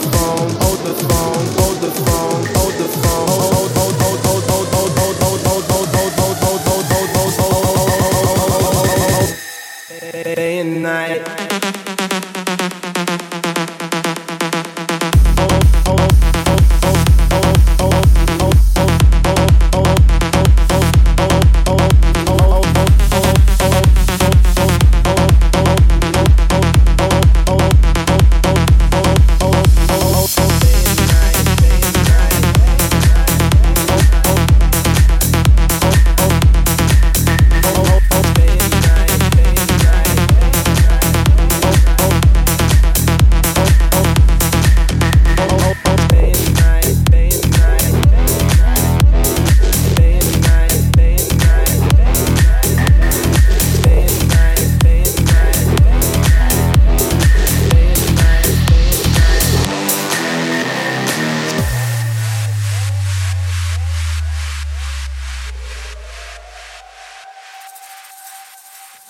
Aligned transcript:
The 0.00 0.10
phone, 0.16 0.50
hold 0.60 0.78
the 0.80 0.94
phone, 0.94 1.46
hold 1.58 1.67